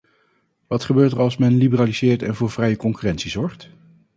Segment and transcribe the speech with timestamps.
[0.67, 3.69] Wat gebeurt er als men liberaliseert en voor vrije concurrentie zorgt?